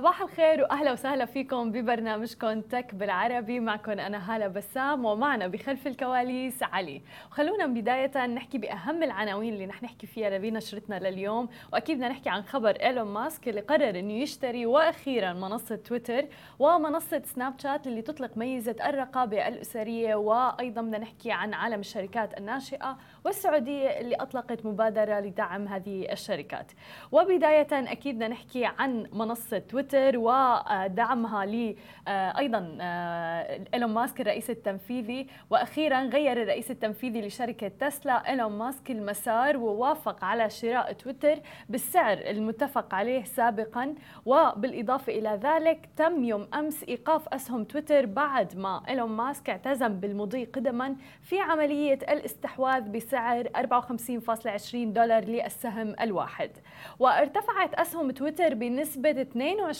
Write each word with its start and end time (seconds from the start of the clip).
صباح 0.00 0.22
الخير 0.22 0.62
وأهلا 0.62 0.92
وسهلا 0.92 1.24
فيكم 1.24 1.72
ببرنامجكم 1.72 2.60
تك 2.60 2.94
بالعربي. 2.94 3.60
معكم 3.60 3.90
أنا 3.90 4.34
هالة 4.34 4.48
بسام 4.48 5.04
ومعنا 5.04 5.46
بخلف 5.46 5.86
الكواليس 5.86 6.62
علي. 6.62 7.02
وخلونا 7.30 7.66
بداية 7.66 8.26
نحكي 8.26 8.58
بأهم 8.58 9.02
العناوين 9.02 9.54
اللي 9.54 9.66
رح 9.66 9.82
نحكي 9.82 10.06
فيها 10.06 10.38
بنشرتنا 10.38 10.98
لليوم. 10.98 11.48
وأكيد 11.72 11.96
بدنا 11.96 12.08
نحكي 12.08 12.30
عن 12.30 12.42
خبر 12.42 12.70
إيلون 12.70 13.08
ماسك 13.08 13.48
اللي 13.48 13.60
قرر 13.60 13.98
إنه 13.98 14.12
يشتري 14.12 14.66
وأخيرا 14.66 15.32
منصة 15.32 15.76
تويتر 15.76 16.26
ومنصة 16.58 17.22
سناب 17.24 17.54
شات 17.58 17.86
اللي 17.86 18.02
تطلق 18.02 18.36
ميزة 18.36 18.76
الرقابة 18.86 19.48
الأسرية. 19.48 20.14
وأيضا 20.14 20.82
بدنا 20.82 20.98
نحكي 20.98 21.32
عن 21.32 21.54
عالم 21.54 21.80
الشركات 21.80 22.38
الناشئة 22.38 22.98
والسعودية 23.24 23.88
اللي 23.88 24.14
أطلقت 24.14 24.66
مبادرة 24.66 25.20
لدعم 25.20 25.68
هذه 25.68 26.12
الشركات. 26.12 26.72
وبداية 27.12 27.68
أكيد 27.72 28.14
بدنا 28.14 28.28
نحكي 28.28 28.64
عن 28.64 29.06
منصة 29.12 29.58
تويتر. 29.58 29.89
تويتر 29.90 30.18
ودعمها 30.18 31.46
ل 31.46 31.76
آه، 32.08 32.38
أيضا 32.38 32.78
آه، 32.80 33.60
إيلون 33.74 33.90
ماسك 33.90 34.20
الرئيس 34.20 34.50
التنفيذي. 34.50 35.26
وأخيرا 35.50 36.02
غير 36.02 36.42
الرئيس 36.42 36.70
التنفيذي 36.70 37.20
لشركة 37.20 37.68
تسلا 37.68 38.30
إيلون 38.30 38.52
ماسك 38.52 38.90
المسار 38.90 39.56
ووافق 39.56 40.24
على 40.24 40.50
شراء 40.50 40.92
تويتر 40.92 41.38
بالسعر 41.68 42.18
المتفق 42.18 42.94
عليه 42.94 43.24
سابقا. 43.24 43.94
وبالإضافة 44.26 45.12
إلى 45.12 45.40
ذلك 45.42 45.88
تم 45.96 46.24
يوم 46.24 46.48
أمس 46.54 46.84
إيقاف 46.88 47.28
أسهم 47.28 47.64
تويتر 47.64 48.06
بعد 48.06 48.56
ما 48.56 48.82
إيلون 48.88 49.10
ماسك 49.10 49.50
اعتزم 49.50 50.00
بالمضي 50.00 50.44
قدما 50.44 50.96
في 51.22 51.40
عملية 51.40 51.98
الاستحواذ 52.08 52.82
بسعر 52.82 53.48
54.20 53.56 54.74
دولار 54.74 55.24
للسهم 55.24 55.94
الواحد. 56.00 56.50
وارتفعت 56.98 57.74
أسهم 57.74 58.10
تويتر 58.10 58.54
بنسبة 58.54 59.10
22 59.10 59.79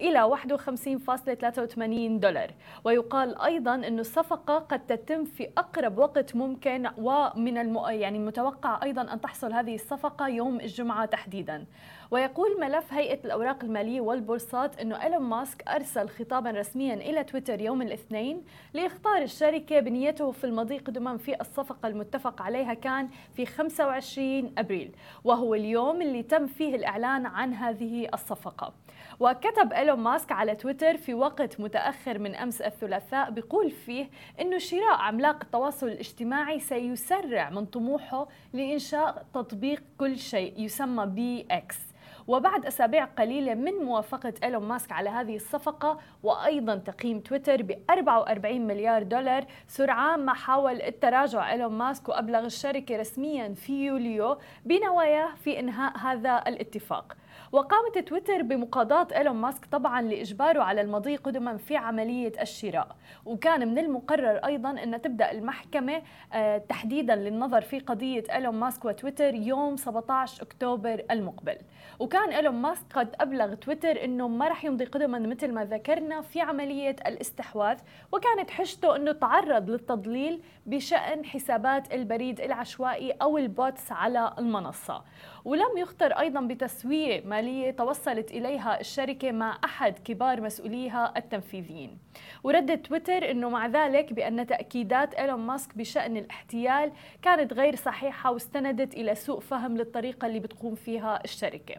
إلى 0.00 0.36
51.83 0.36 2.20
دولار. 2.20 2.50
ويقال 2.84 3.42
أيضا 3.42 3.74
أن 3.74 3.98
الصفقة 3.98 4.58
قد 4.58 4.86
تتم 4.86 5.24
في 5.24 5.48
أقرب 5.58 5.98
وقت 5.98 6.36
ممكن 6.36 6.88
ومن 6.98 7.58
الم... 7.58 7.78
يعني 7.88 8.18
المتوقع 8.18 8.80
أيضا 8.82 9.12
أن 9.12 9.20
تحصل 9.20 9.52
هذه 9.52 9.74
الصفقة 9.74 10.28
يوم 10.28 10.60
الجمعة 10.60 11.04
تحديدا. 11.04 11.64
ويقول 12.10 12.60
ملف 12.60 12.92
هيئة 12.92 13.24
الأوراق 13.24 13.64
المالية 13.64 14.00
والبورصات 14.00 14.80
أنه 14.80 15.02
إيلون 15.02 15.22
ماسك 15.22 15.68
أرسل 15.68 16.08
خطابا 16.08 16.50
رسميا 16.50 16.94
إلى 16.94 17.24
تويتر 17.24 17.60
يوم 17.60 17.82
الاثنين 17.82 18.44
لإخطار 18.74 19.22
الشركة 19.22 19.80
بنيته 19.80 20.30
في 20.30 20.44
المضي 20.44 20.78
قدما 20.78 21.16
في 21.16 21.40
الصفقة 21.40 21.86
المتفق 21.88 22.42
عليها 22.42 22.74
كان 22.74 23.08
في 23.34 23.46
25 23.46 24.52
أبريل. 24.58 24.94
وهو 25.24 25.54
اليوم 25.54 26.02
اللي 26.02 26.22
تم 26.22 26.46
فيه 26.46 26.74
الإعلان 26.74 27.26
عن 27.26 27.54
هذه 27.54 28.08
الصفقة. 28.14 28.72
وكتب 29.20 29.72
إيلون 29.72 29.98
ماسك 29.98 30.32
على 30.32 30.54
تويتر 30.54 30.96
في 30.96 31.14
وقت 31.14 31.60
متأخر 31.60 32.18
من 32.18 32.34
أمس 32.34 32.62
الثلاثاء 32.62 33.30
بيقول 33.30 33.70
فيه 33.70 34.10
أنه 34.40 34.58
شراء 34.58 34.94
عملاق 34.94 35.38
التواصل 35.42 35.88
الاجتماعي 35.88 36.60
سيسرع 36.60 37.50
من 37.50 37.66
طموحه 37.66 38.28
لإنشاء 38.52 39.26
تطبيق 39.34 39.82
كل 39.98 40.18
شيء 40.18 40.60
يسمى 40.60 41.06
بي 41.06 41.46
إكس. 41.50 41.78
وبعد 42.26 42.66
أسابيع 42.66 43.04
قليلة 43.04 43.54
من 43.54 43.72
موافقة 43.72 44.32
إيلون 44.44 44.62
ماسك 44.62 44.92
على 44.92 45.10
هذه 45.10 45.36
الصفقة 45.36 45.98
وأيضا 46.22 46.76
تقييم 46.76 47.20
تويتر 47.20 47.62
ب 47.62 47.78
44 47.90 48.60
مليار 48.60 49.02
دولار 49.02 49.44
سرعان 49.68 50.20
ما 50.24 50.34
حاول 50.34 50.82
التراجع 50.82 51.52
إيلون 51.52 51.72
ماسك 51.72 52.08
وأبلغ 52.08 52.44
الشركة 52.44 52.96
رسميا 52.96 53.54
في 53.54 53.84
يوليو 53.84 54.38
بنواياه 54.64 55.34
في 55.34 55.60
إنهاء 55.60 55.98
هذا 55.98 56.44
الاتفاق. 56.46 57.16
وقامت 57.52 57.98
تويتر 57.98 58.42
بمقاضاة 58.42 59.08
إيلون 59.16 59.36
ماسك 59.36 59.66
طبعا 59.66 60.02
لإجباره 60.02 60.62
على 60.62 60.80
المضي 60.80 61.16
قدما 61.16 61.56
في 61.56 61.76
عملية 61.76 62.32
الشراء. 62.40 62.96
وكان 63.26 63.68
من 63.68 63.78
المقرر 63.78 64.36
أيضا 64.36 64.70
أن 64.70 65.02
تبدأ 65.02 65.30
المحكمة 65.32 66.02
آه، 66.32 66.58
تحديدا 66.58 67.14
للنظر 67.16 67.60
في 67.60 67.78
قضية 67.78 68.24
إيلون 68.32 68.54
ماسك 68.54 68.84
وتويتر 68.84 69.34
يوم 69.34 69.76
17 69.76 70.42
أكتوبر 70.42 71.02
المقبل. 71.10 71.56
وكان 71.98 72.32
إيلون 72.32 72.54
ماسك 72.54 72.84
قد 72.94 73.14
أبلغ 73.20 73.54
تويتر 73.54 74.04
أنه 74.04 74.28
ما 74.28 74.48
رح 74.48 74.64
يمضي 74.64 74.84
قدما 74.84 75.18
مثل 75.18 75.52
ما 75.52 75.64
ذكرنا 75.64 76.20
في 76.20 76.40
عملية 76.40 76.96
الاستحواذ 77.06 77.78
وكانت 78.12 78.50
حجته 78.50 78.96
أنه 78.96 79.12
تعرض 79.12 79.70
للتضليل 79.70 80.42
بشأن 80.66 81.24
حسابات 81.24 81.94
البريد 81.94 82.40
العشوائي 82.40 83.10
أو 83.12 83.38
ال 83.38 83.49
bots 83.49 83.92
على 83.92 84.34
المنصة. 84.38 85.02
ولم 85.44 85.76
يخطر 85.78 86.12
أيضا 86.12 86.40
بتسوية 86.40 87.21
مالية 87.24 87.70
توصلت 87.70 88.30
إليها 88.30 88.80
الشركة 88.80 89.32
مع 89.32 89.58
أحد 89.64 89.98
كبار 89.98 90.40
مسؤوليها 90.40 91.14
التنفيذيين. 91.16 91.98
وردت 92.44 92.86
تويتر 92.86 93.30
أنه 93.30 93.48
مع 93.48 93.66
ذلك 93.66 94.12
بأن 94.12 94.46
تأكيدات 94.46 95.14
إيلون 95.14 95.40
ماسك 95.40 95.78
بشأن 95.78 96.16
الاحتيال 96.16 96.92
كانت 97.22 97.52
غير 97.52 97.76
صحيحة 97.76 98.32
واستندت 98.32 98.94
إلى 98.94 99.14
سوء 99.14 99.40
فهم 99.40 99.76
للطريقة 99.76 100.26
اللي 100.26 100.40
بتقوم 100.40 100.74
فيها 100.74 101.24
الشركة. 101.24 101.74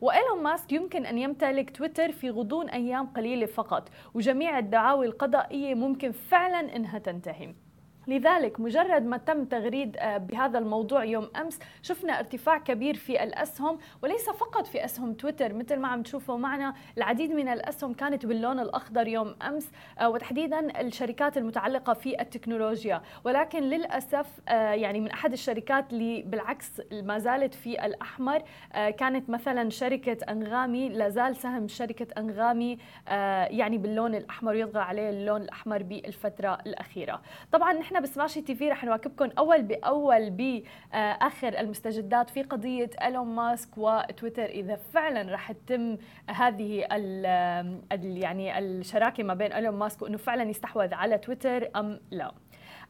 وإيلون 0.00 0.42
ماسك 0.42 0.72
يمكن 0.72 1.06
أن 1.06 1.18
يمتلك 1.18 1.76
تويتر 1.76 2.12
في 2.12 2.30
غضون 2.30 2.68
أيام 2.68 3.06
قليلة 3.06 3.46
فقط 3.46 3.88
وجميع 4.14 4.58
الدعاوي 4.58 5.06
القضائية 5.06 5.74
ممكن 5.74 6.12
فعلا 6.12 6.76
أنها 6.76 6.98
تنتهي. 6.98 7.54
لذلك 8.10 8.60
مجرد 8.60 9.06
ما 9.06 9.16
تم 9.16 9.44
تغريد 9.44 9.96
آه، 9.96 10.16
بهذا 10.16 10.58
الموضوع 10.58 11.04
يوم 11.04 11.30
أمس 11.36 11.58
شفنا 11.82 12.18
ارتفاع 12.18 12.58
كبير 12.58 12.94
في 12.94 13.22
الأسهم 13.22 13.78
وليس 14.02 14.30
فقط 14.30 14.66
في 14.66 14.84
أسهم 14.84 15.14
تويتر 15.14 15.54
مثل 15.54 15.76
ما 15.76 15.88
عم 15.88 16.02
تشوفوا 16.02 16.36
معنا 16.36 16.74
العديد 16.98 17.30
من 17.30 17.48
الأسهم 17.48 17.94
كانت 17.94 18.26
باللون 18.26 18.60
الأخضر 18.60 19.08
يوم 19.08 19.36
أمس 19.42 19.70
آه، 20.00 20.08
وتحديدا 20.08 20.80
الشركات 20.80 21.36
المتعلقة 21.36 21.92
في 21.94 22.20
التكنولوجيا. 22.20 23.02
ولكن 23.24 23.62
للأسف 23.62 24.26
آه، 24.48 24.72
يعني 24.72 25.00
من 25.00 25.10
أحد 25.10 25.32
الشركات 25.32 25.92
اللي 25.92 26.22
بالعكس 26.22 26.82
ما 26.92 27.18
زالت 27.18 27.54
في 27.54 27.86
الأحمر 27.86 28.42
كانت 28.74 29.30
مثلا 29.30 29.70
شركة 29.70 30.16
أنغامي 30.32 30.88
لا 30.88 31.08
زال 31.08 31.36
سهم 31.36 31.68
شركة 31.68 32.06
أنغامي 32.18 32.78
يعني 33.50 33.78
باللون 33.78 34.14
الأحمر 34.14 34.54
يطغى 34.54 34.80
عليه 34.80 35.10
اللون 35.10 35.42
الأحمر 35.42 35.82
بالفترة 35.82 36.58
الأخيرة. 36.66 37.20
طبعا 37.52 37.72
نحن 37.72 37.99
بسماشي 38.00 38.40
تي 38.40 38.54
في 38.54 38.70
رح 38.70 38.84
نواكبكم. 38.84 39.28
أول 39.38 39.62
باول 39.62 40.30
باخر 40.30 41.58
المستجدات 41.60 42.30
في 42.30 42.42
قضية 42.42 42.90
إيلون 43.02 43.26
ماسك 43.26 43.78
وتويتر. 43.78 44.44
إذا 44.44 44.76
فعلا 44.76 45.34
رح 45.34 45.52
تتم 45.52 45.96
هذه 46.30 46.86
ال 46.92 48.16
يعني 48.16 48.58
الشراكة 48.58 49.22
ما 49.22 49.34
بين 49.34 49.52
إيلون 49.52 49.74
ماسك 49.74 50.02
وإنه 50.02 50.16
فعلا 50.16 50.42
يستحوذ 50.42 50.94
على 50.94 51.18
تويتر 51.18 51.70
أم 51.76 52.00
لا. 52.10 52.32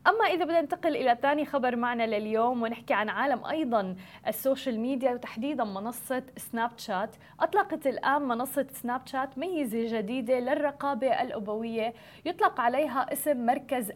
أما 0.07 0.25
إذا 0.25 0.45
بدنا 0.45 0.61
ننتقل 0.61 0.97
إلى 0.97 1.19
ثاني 1.23 1.45
خبر 1.45 1.77
معنا 1.77 2.07
لليوم 2.07 2.63
ونحكي 2.63 2.95
عن 2.95 3.09
عالم 3.09 3.45
أيضا 3.45 3.97
ال 4.27 4.34
social 4.34 4.81
media 4.81 5.13
وتحديدا 5.13 5.65
منصة 5.65 6.23
سناب 6.37 6.71
شات 6.77 7.17
أطلقت 7.41 7.87
الآن 7.87 8.23
منصة 8.23 8.67
سناب 8.73 9.07
شات 9.07 9.39
ميزة 9.39 9.99
جديدة 9.99 10.39
للرقابة 10.39 11.23
الأبوية. 11.23 11.95
يطلق 12.25 12.61
عليها 12.61 13.13
اسم 13.13 13.47
مركز 13.47 13.91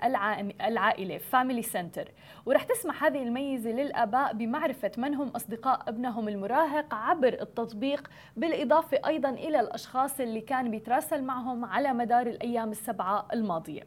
العائلة 0.60 1.18
Family 1.18 1.62
Center 1.62 2.10
ورح 2.46 2.62
تسمح 2.62 3.04
هذه 3.04 3.22
الميزة 3.22 3.70
للآباء 3.70 4.32
بمعرفة 4.32 4.92
من 4.96 5.14
هم 5.14 5.28
أصدقاء 5.28 5.88
ابنهم 5.88 6.28
المراهق 6.28 6.94
عبر 6.94 7.32
التطبيق 7.40 8.10
بالإضافة 8.36 9.00
أيضا 9.06 9.30
إلى 9.30 9.60
الأشخاص 9.60 10.20
اللي 10.20 10.40
كان 10.40 10.70
بيتراسل 10.70 11.22
معهم 11.22 11.64
على 11.64 11.92
مدار 11.92 12.26
الأيام 12.26 12.70
السبعة 12.70 13.28
الماضية. 13.32 13.82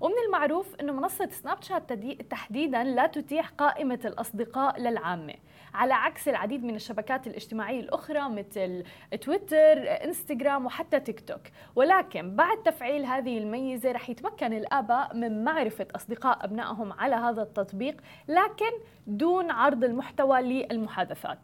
ومن 0.00 0.14
المعروف 0.26 0.74
أنه 0.80 0.92
منصة 0.92 1.28
سناب 1.28 1.62
شات 1.62 1.92
تحديدا 2.30 2.84
لا 2.84 3.06
تتيح 3.06 3.48
قائمة 3.48 4.00
الأصدقاء 4.04 4.80
للعامة 4.80 5.34
على 5.74 5.94
عكس 5.94 6.28
العديد 6.28 6.64
من 6.64 6.74
الشبكات 6.74 7.26
الاجتماعية 7.26 7.80
الأخرى 7.80 8.28
مثل 8.28 8.84
تويتر 9.20 10.04
إنستغرام 10.04 10.66
وحتى 10.66 11.00
تيك 11.00 11.20
توك 11.20 11.40
ولكن 11.76 12.36
بعد 12.36 12.62
تفعيل 12.62 13.04
هذه 13.04 13.38
الميزة 13.38 13.92
رح 13.92 14.10
يتمكن 14.10 14.52
الآباء 14.52 15.16
من 15.16 15.44
معرفة 15.44 15.86
أصدقاء 15.96 16.44
أبنائهم 16.44 16.92
على 16.92 17.14
هذا 17.14 17.42
التطبيق 17.42 17.96
لكن 18.28 18.70
دون 19.06 19.50
عرض 19.50 19.84
المحتوى 19.84 20.40
للمحادثات. 20.40 21.38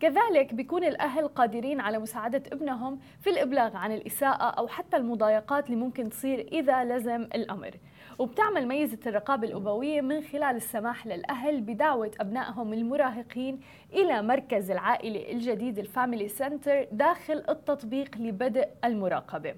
كذلك 0.00 0.54
بيكون 0.54 0.84
الأهل 0.84 1.28
قادرين 1.28 1.80
على 1.80 1.98
مساعدة 1.98 2.42
ابنهم 2.52 2.98
في 3.20 3.30
الإبلاغ 3.30 3.76
عن 3.76 3.92
الإساءة 3.92 4.44
أو 4.44 4.68
حتى 4.68 4.96
المضايقات 4.96 5.66
اللي 5.66 5.76
ممكن 5.76 6.10
تصير 6.10 6.48
إذا 6.52 6.84
لزم 6.84 7.22
الأمر. 7.22 7.70
وبتعمل 8.18 8.68
ميزة 8.68 8.98
الرقابة 9.06 9.48
الأبوية 9.48 10.00
من 10.00 10.22
خلال 10.22 10.56
السماح 10.56 11.06
للأهل 11.06 11.60
بدعوة 11.60 12.10
أبنائهم 12.20 12.72
المراهقين 12.72 13.60
إلى 13.92 14.22
مركز 14.22 14.70
العائلة 14.70 15.32
الجديد 15.32 15.78
ال 15.78 15.85
Family 15.85 16.28
Center 16.28 16.86
داخل 16.92 17.44
التطبيق 17.48 18.16
لبدء 18.18 18.68
المراقبة. 18.84 19.54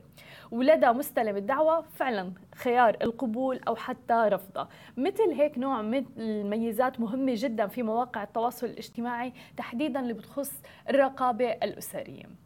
ولدى 0.50 0.86
مستلم 0.86 1.36
الدعوة 1.36 1.80
فعلا 1.80 2.32
خيار 2.54 2.96
القبول 3.02 3.60
أو 3.68 3.76
حتى 3.76 4.14
رفضه. 4.14 4.68
مثل 4.96 5.30
هيك 5.32 5.58
نوع 5.58 5.82
من 5.82 6.04
الميزات 6.16 7.00
مهمة 7.00 7.32
جدا 7.36 7.66
في 7.66 7.82
مواقع 7.82 8.22
التواصل 8.22 8.66
الاجتماعي 8.66 9.32
تحديدا 9.56 10.00
اللي 10.00 10.12
بتخص 10.12 10.62
الرقابة 10.90 11.50
الأسرية. 11.50 12.45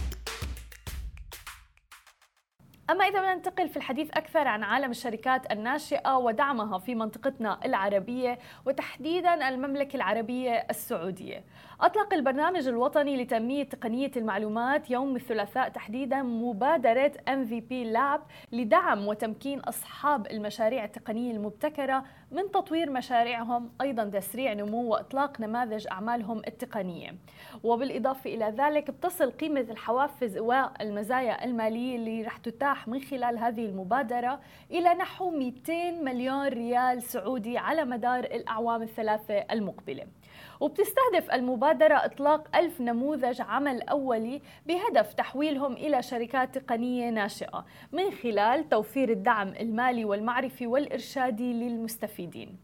أما 2.91 3.05
إذا 3.05 3.33
ننتقل 3.33 3.69
في 3.69 3.77
الحديث 3.77 4.11
أكثر 4.11 4.47
عن 4.47 4.63
عالم 4.63 4.91
الشركات 4.91 5.51
الناشئة 5.51 6.17
ودعمها 6.17 6.77
في 6.77 6.95
منطقتنا 6.95 7.59
العربية 7.65 8.39
وتحديدا 8.65 9.49
المملكة 9.49 9.95
العربية 9.95 10.65
السعودية. 10.69 11.43
أطلق 11.81 12.13
البرنامج 12.13 12.67
الوطني 12.67 13.23
لتنمية 13.23 13.63
تقنية 13.63 14.11
المعلومات 14.17 14.91
يوم 14.91 15.15
الثلاثاء 15.15 15.69
تحديدا 15.69 16.21
مبادرة 16.21 17.11
MVP 17.29 17.95
Lab 17.95 18.19
لدعم 18.51 19.07
وتمكين 19.07 19.59
أصحاب 19.59 20.27
المشاريع 20.27 20.83
التقنية 20.83 21.31
المبتكرة 21.31 22.03
من 22.31 22.51
تطوير 22.51 22.89
مشاريعهم 22.89 23.69
أيضا 23.81 24.03
تسريع 24.03 24.53
نمو 24.53 24.83
وإطلاق 24.83 25.41
نماذج 25.41 25.87
أعمالهم 25.91 26.41
التقنية. 26.47 27.15
وبالإضافة 27.63 28.33
إلى 28.33 28.45
ذلك 28.57 28.91
بتصل 28.91 29.31
قيمة 29.31 29.61
الحوافز 29.61 30.37
والمزايا 30.37 31.45
المالية 31.45 31.95
اللي 31.95 32.21
رح 32.21 32.37
تتاح 32.37 32.87
من 32.87 33.01
خلال 33.01 33.37
هذه 33.37 33.65
المبادرة 33.65 34.39
إلى 34.71 34.93
نحو 34.93 35.29
200 35.29 35.91
مليون 35.91 36.47
ريال 36.47 37.03
سعودي 37.03 37.57
على 37.57 37.85
مدار 37.85 38.23
الأعوام 38.23 38.81
الثلاثة 38.81 39.33
المقبلة. 39.33 40.03
وبتستهدف 40.61 41.31
المبادرة 41.33 41.95
إطلاق 41.95 42.55
ألف 42.55 42.81
نموذج 42.81 43.41
عمل 43.41 43.81
أولي 43.81 44.41
بهدف 44.65 45.13
تحويلهم 45.13 45.73
إلى 45.73 46.01
شركات 46.01 46.57
تقنية 46.57 47.09
ناشئة 47.09 47.65
من 47.91 48.11
خلال 48.11 48.69
توفير 48.69 49.09
الدعم 49.09 49.47
المالي 49.47 50.05
والمعرفي 50.05 50.67
والإرشادي 50.67 51.53
للمستفيدين. 51.53 52.57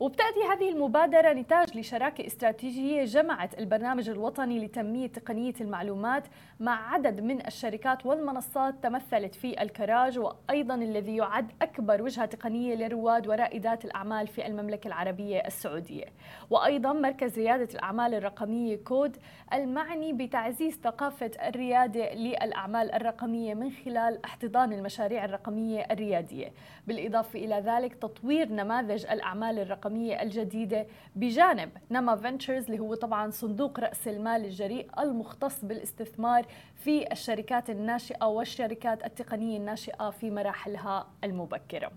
وبتأتي 0.00 0.40
هذه 0.52 0.70
المبادرة 0.70 1.32
نتاج 1.32 1.78
لشراكة 1.78 2.26
استراتيجية 2.26 3.04
جمعت 3.04 3.58
البرنامج 3.58 4.08
الوطني 4.08 4.64
لتنمية 4.64 5.06
تقنية 5.06 5.54
المعلومات 5.60 6.24
مع 6.60 6.94
عدد 6.94 7.20
من 7.20 7.46
الشركات 7.46 8.06
والمنصات 8.06 8.74
تمثلت 8.82 9.34
في 9.34 9.62
الكراج 9.62 10.18
وأيضا 10.18 10.74
الذي 10.74 11.16
يعد 11.16 11.52
أكبر 11.62 12.02
وجهة 12.02 12.26
تقنية 12.26 12.74
لرواد 12.74 13.28
ورائدات 13.28 13.84
الأعمال 13.84 14.26
في 14.26 14.46
المملكة 14.46 14.88
العربية 14.88 15.38
السعودية. 15.46 16.04
وأيضا 16.50 16.92
مركز 16.92 17.38
ريادة 17.38 17.68
الأعمال 17.74 18.14
الرقمية 18.14 18.76
كود 18.76 19.16
المعني 19.52 20.12
بتعزيز 20.12 20.80
ثقافة 20.84 21.30
الريادة 21.48 22.14
للأعمال 22.14 22.92
الرقمية 22.94 23.54
من 23.54 23.70
خلال 23.70 24.24
احتضان 24.24 24.72
المشاريع 24.72 25.24
الرقمية 25.24 25.86
الريادية. 25.90 26.52
بالإضافة 26.86 27.38
إلى 27.38 27.54
ذلك 27.54 27.94
تطوير 27.94 28.48
نماذج 28.48 29.06
الأعمال 29.06 29.58
الرقمية 29.58 29.89
الرقمية 29.90 30.22
الجديدة 30.22 30.86
بجانب 31.16 31.70
نما 31.90 32.16
فينتشرز 32.16 32.64
اللي 32.64 32.78
هو 32.78 32.94
طبعا 32.94 33.30
صندوق 33.30 33.80
رأس 33.80 34.08
المال 34.08 34.44
الجريء 34.44 34.88
المختص 34.98 35.64
بالاستثمار 35.64 36.46
في 36.74 37.12
الشركات 37.12 37.70
الناشئة 37.70 38.24
والشركات 38.24 39.04
التقنية 39.04 39.56
الناشئة 39.58 40.10
في 40.10 40.30
مراحلها 40.30 41.06
المبكرة. 41.24 41.92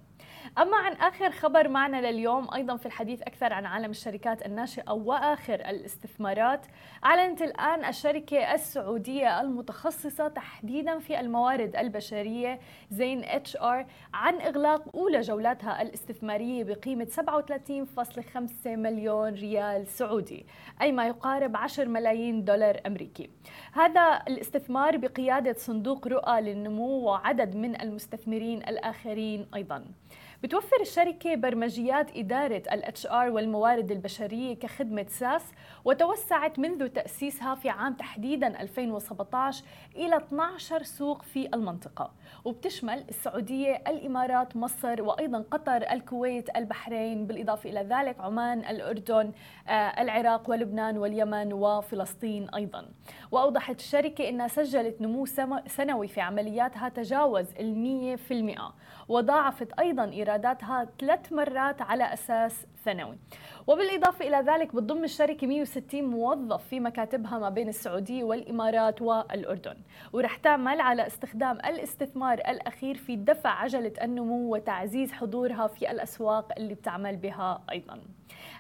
أما 0.57 0.77
عن 0.77 0.93
آخر 0.93 1.31
خبر 1.31 1.67
معنا 1.67 2.11
لليوم 2.11 2.53
أيضا 2.53 2.75
في 2.77 2.85
الحديث 2.85 3.21
أكثر 3.21 3.53
عن 3.53 3.65
عالم 3.65 3.89
الشركات 3.89 4.45
الناشئة 4.45 4.91
وآخر 4.91 5.53
الاستثمارات 5.55 6.65
أعلنت 7.05 7.41
الآن 7.41 7.85
الشركة 7.85 8.53
السعودية 8.53 9.41
المتخصصة 9.41 10.27
تحديدا 10.27 10.99
في 10.99 11.19
الموارد 11.19 11.75
البشرية 11.75 12.59
ZenHR 12.91 13.85
عن 14.13 14.41
إغلاق 14.41 14.95
أولى 14.95 15.21
جولاتها 15.21 15.81
الاستثمارية 15.81 16.63
بقيمة 16.63 17.05
37.5 17.05 18.67
مليون 18.67 19.33
ريال 19.33 19.87
سعودي 19.87 20.45
أي 20.81 20.91
ما 20.91 21.07
يقارب 21.07 21.57
10 21.57 21.85
ملايين 21.85 22.45
دولار 22.45 22.81
أمريكي. 22.87 23.29
هذا 23.73 24.21
الاستثمار 24.27 24.97
بقيادة 24.97 25.53
صندوق 25.53 26.07
رؤى 26.07 26.41
للنمو 26.41 26.99
وعدد 26.99 27.55
من 27.55 27.81
المستثمرين 27.81 28.57
الآخرين 28.57 29.47
أيضا. 29.55 29.85
بتوفر 30.43 30.81
الشركة 30.81 31.35
برمجيات 31.35 32.17
إدارة 32.17 32.63
ال 32.71 33.07
HR 33.07 33.29
والموارد 33.29 33.91
البشرية 33.91 34.53
كخدمة 34.55 35.05
SaaS 35.09 35.41
وتوسعت 35.85 36.59
منذ 36.59 36.87
تأسيسها 36.87 37.55
في 37.55 37.69
عام 37.69 37.93
تحديدا 37.93 38.61
2017 38.61 39.63
إلى 39.95 40.17
12 40.17 40.83
سوق 40.83 41.21
في 41.21 41.49
المنطقة. 41.53 42.11
وبتشمل 42.45 43.03
السعودية 43.09 43.83
الإمارات 43.87 44.55
مصر 44.57 45.01
وأيضا 45.01 45.43
قطر 45.51 45.91
الكويت 45.91 46.57
البحرين 46.57 47.27
بالإضافة 47.27 47.69
إلى 47.69 47.79
ذلك 47.79 48.19
عمان 48.19 48.59
الأردن 48.59 49.31
آه، 49.67 49.71
العراق 49.71 50.49
ولبنان 50.49 50.97
واليمن 50.97 51.53
وفلسطين 51.53 52.49
أيضا. 52.49 52.85
وأوضحت 53.33 53.79
الشركة 53.79 54.29
أنها 54.29 54.47
سجلت 54.47 55.01
نمو 55.01 55.25
سنوي 55.67 56.07
في 56.07 56.21
عملياتها 56.21 56.89
تجاوز 56.89 57.45
المية 57.59 58.15
في 58.15 58.33
المئة 58.33 58.73
وضاعفت 59.07 59.79
أيضا 59.79 60.03
إيراداتها 60.03 60.87
ثلاث 60.99 61.33
مرات 61.33 61.81
على 61.81 62.13
أساس 62.13 62.65
ثانوي. 62.85 63.17
وبالإضافة 63.67 64.27
إلى 64.27 64.37
ذلك 64.37 64.75
بتضم 64.75 65.03
الشركة 65.03 65.47
160 65.47 66.03
موظف 66.03 66.67
في 66.67 66.79
مكاتبها 66.79 67.39
ما 67.39 67.49
بين 67.49 67.69
السعودية 67.69 68.23
والإمارات 68.23 69.01
والأردن. 69.01 69.77
ورح 70.13 70.37
تعمل 70.37 70.81
على 70.81 71.07
استخدام 71.07 71.57
الاستثمار 71.57 72.37
الأخير 72.37 72.95
في 72.95 73.15
دفع 73.15 73.49
عجلة 73.49 73.93
النمو 74.01 74.55
وتعزيز 74.55 75.11
حضورها 75.11 75.67
في 75.67 75.91
الأسواق 75.91 76.51
اللي 76.57 76.73
بتعمل 76.73 77.15
بها 77.15 77.63
أيضاً. 77.71 77.99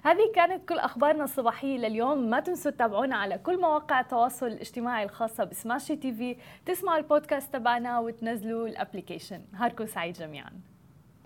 هذه 0.03 0.31
كانت 0.35 0.69
كل 0.69 0.79
أخبارنا 0.79 1.23
الصباحية 1.23 1.77
لليوم. 1.77 2.29
ما 2.29 2.39
تنسوا 2.39 2.71
تتابعونا 2.71 3.15
على 3.15 3.37
كل 3.37 3.61
مواقع 3.61 3.99
التواصل 3.99 4.47
الاجتماعي 4.47 5.03
الخاصة 5.03 5.43
بسماشي 5.43 5.95
تي 5.95 6.13
في. 6.13 6.37
تسمعوا 6.65 6.97
البودكاست 6.97 7.53
تبعنا 7.53 7.99
وتنزلوا 7.99 8.67
ال 8.67 8.73
application. 8.73 9.41
نهاركم 9.53 9.85
سعيد 9.85 10.13
جميعاً. 10.13 10.72